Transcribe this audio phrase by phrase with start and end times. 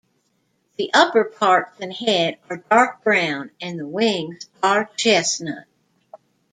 [0.77, 5.65] The upperparts and head are dark brown, and the wings are chestnut.